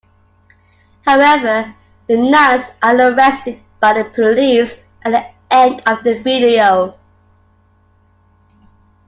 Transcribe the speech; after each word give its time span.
However, 1.05 1.75
the 2.07 2.17
nuns 2.17 2.65
are 2.81 2.95
arrested 2.99 3.61
by 3.79 3.93
the 3.93 4.03
police 4.09 4.73
at 5.03 5.11
the 5.11 5.55
end 5.55 5.79
of 5.85 6.03
the 6.03 6.19
video. 6.23 6.97